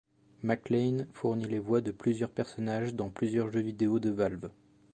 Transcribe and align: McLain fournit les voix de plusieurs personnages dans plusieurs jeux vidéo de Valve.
McLain 0.41 1.05
fournit 1.13 1.45
les 1.45 1.59
voix 1.59 1.79
de 1.79 1.91
plusieurs 1.91 2.31
personnages 2.31 2.95
dans 2.95 3.11
plusieurs 3.11 3.51
jeux 3.51 3.59
vidéo 3.61 3.99
de 3.99 4.09
Valve. 4.09 4.49